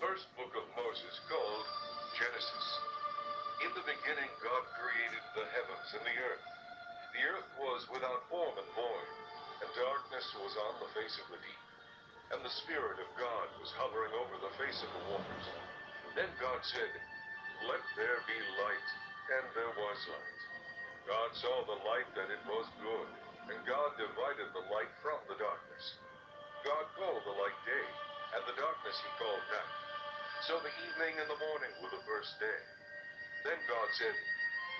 [0.00, 1.66] first book of Moses called
[2.16, 2.66] Genesis.
[3.68, 6.44] In the beginning, God created the heavens and the earth.
[7.12, 9.08] The earth was without form and void,
[9.60, 11.64] and darkness was on the face of the deep.
[12.32, 15.46] And the Spirit of God was hovering over the face of the waters.
[16.16, 16.92] Then God said,
[17.68, 18.88] Let there be light,
[19.36, 20.40] and there was light.
[21.04, 23.08] God saw the light that it was good,
[23.52, 25.84] and God divided the light from the darkness.
[26.64, 27.86] God called the light day,
[28.32, 29.89] and the darkness he called night.
[30.48, 32.60] So the evening and the morning were the first day.
[33.44, 34.16] Then God said,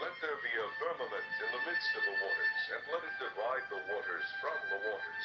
[0.00, 3.66] Let there be a firmament in the midst of the waters, and let it divide
[3.68, 5.24] the waters from the waters.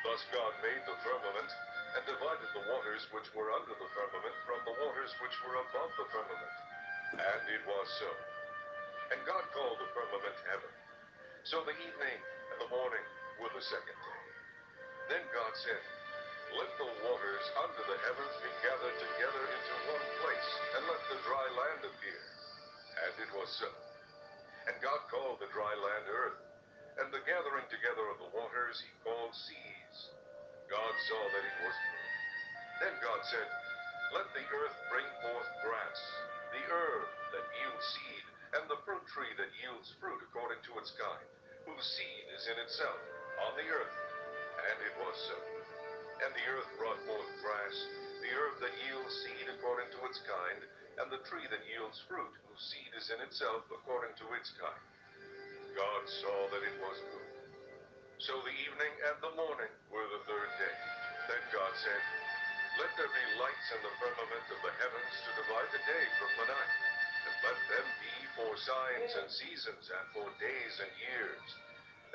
[0.00, 1.50] Thus God made the firmament,
[1.92, 5.92] and divided the waters which were under the firmament from the waters which were above
[6.00, 6.56] the firmament.
[7.20, 8.08] And it was so.
[9.12, 10.72] And God called the firmament heaven.
[11.44, 12.18] So the evening
[12.48, 13.04] and the morning
[13.44, 14.22] were the second day.
[15.12, 15.84] Then God said,
[16.54, 21.18] Let the waters under the heavens be gathered together into one place, and let the
[21.26, 22.22] dry land appear.
[23.02, 23.70] And it was so.
[24.70, 26.38] And God called the dry land earth,
[27.02, 29.98] and the gathering together of the waters he called seas.
[30.70, 32.10] God saw that it was good.
[32.82, 33.48] Then God said,
[34.14, 36.00] Let the earth bring forth grass,
[36.54, 38.24] the herb that yields seed,
[38.58, 41.26] and the fruit tree that yields fruit according to its kind,
[41.66, 43.00] whose seed is in itself
[43.46, 43.96] on the earth.
[44.70, 45.55] And it was so.
[46.24, 47.76] And the earth brought forth grass,
[48.24, 50.60] the herb that yields seed according to its kind,
[50.96, 54.84] and the tree that yields fruit, whose seed is in itself according to its kind.
[55.76, 57.30] God saw that it was good.
[58.16, 60.76] So the evening and the morning were the third day.
[61.28, 62.02] Then God said,
[62.80, 66.32] Let there be lights in the firmament of the heavens to divide the day from
[66.40, 66.74] the night,
[67.28, 71.65] and let them be for signs and seasons, and for days and years.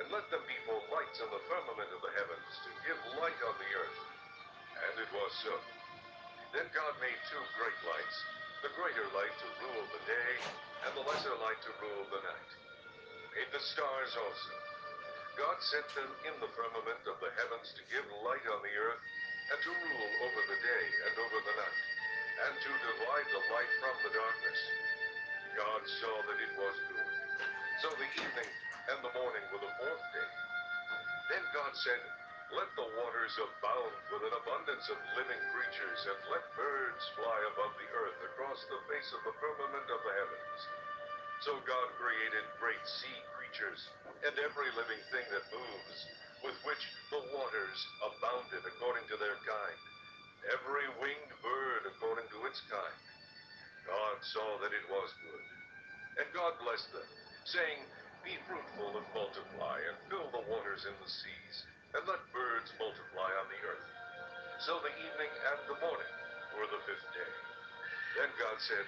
[0.01, 3.37] And let them be for lights in the firmament of the heavens to give light
[3.45, 4.01] on the earth.
[4.81, 5.53] And it was so.
[6.57, 8.17] Then God made two great lights,
[8.65, 10.33] the greater light to rule the day,
[10.89, 12.49] and the lesser light to rule the night.
[13.37, 14.53] Made the stars also.
[15.37, 19.05] God sent them in the firmament of the heavens to give light on the earth,
[19.53, 21.81] and to rule over the day and over the night,
[22.49, 24.59] and to divide the light from the darkness.
[25.53, 27.09] God saw that it was good.
[27.85, 28.49] So the evening
[28.91, 30.29] and the morning were the fourth day.
[31.31, 32.01] Then God said,
[32.51, 37.71] Let the waters abound with an abundance of living creatures, and let birds fly above
[37.79, 40.59] the earth across the face of the firmament of the heavens.
[41.47, 43.81] So God created great sea creatures,
[44.27, 45.97] and every living thing that moves,
[46.43, 49.79] with which the waters abounded according to their kind,
[50.49, 52.99] every winged bird according to its kind.
[53.85, 55.45] God saw that it was good.
[56.21, 57.09] And God blessed them,
[57.45, 57.79] saying,
[58.25, 58.80] Be fruitful
[59.31, 61.55] multiply, and fill the waters in the seas,
[61.95, 63.87] and let birds multiply on the earth.
[64.59, 66.13] So the evening and the morning
[66.59, 67.31] were the fifth day.
[68.19, 68.83] Then God said,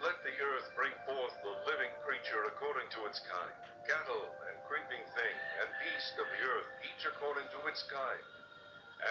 [0.00, 3.52] Let the earth bring forth the living creature according to its kind,
[3.84, 8.24] cattle and creeping thing, and beast of the earth, each according to its kind.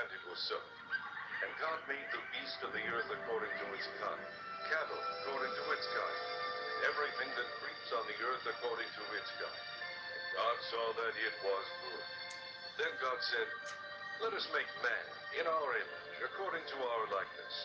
[0.01, 0.57] And it was so.
[1.45, 4.25] And God made the beast of the earth according to its kind,
[4.65, 6.17] cattle according to its kind,
[6.89, 9.78] everything that creeps on the earth according to its kind.
[10.35, 12.05] God saw that it was good.
[12.79, 13.47] Then God said,
[14.21, 15.07] Let us make man
[15.41, 17.55] in our image, according to our likeness.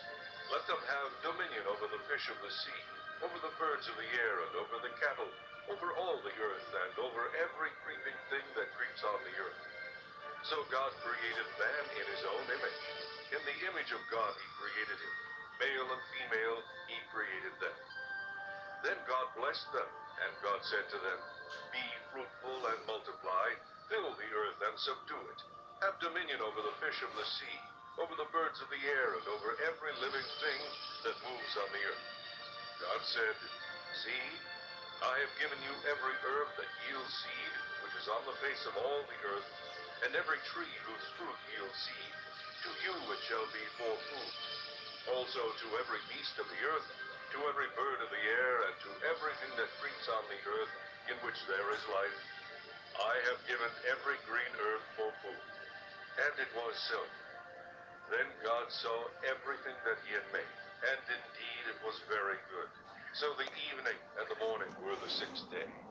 [0.49, 2.81] Let them have dominion over the fish of the sea,
[3.25, 5.29] over the birds of the air, and over the cattle,
[5.73, 9.61] over all the earth, and over every creeping thing that creeps on the earth.
[10.45, 12.81] So God created man in his own image.
[13.33, 15.15] In the image of God he created him.
[15.57, 17.77] Male and female he created them.
[18.85, 19.89] Then God blessed them,
[20.21, 21.19] and God said to them,
[21.73, 23.57] Be fruitful and multiply,
[23.89, 25.41] fill the earth and subdue it.
[25.81, 27.57] Have dominion over the fish of the sea,
[27.97, 30.61] over the birds of the air, and over every living thing
[31.01, 32.05] that moves on the earth.
[32.77, 33.35] God said,
[34.05, 34.25] See,
[35.01, 38.77] I have given you every herb that yields seed, which is on the face of
[38.77, 39.49] all the earth,
[40.05, 42.13] and every tree whose fruit yields seed.
[42.13, 44.33] To you it shall be for food.
[45.09, 46.89] Also to every beast of the earth,
[47.35, 50.73] to every bird of the air, and to everything that creeps on the earth,
[51.11, 52.19] in which there is life,
[52.95, 55.43] I have given every green herb for food.
[56.15, 57.03] And it was so.
[58.07, 60.55] Then God saw everything that he had made,
[60.87, 62.71] and indeed it was very good.
[63.19, 65.84] So the evening and the morning were the sixth day.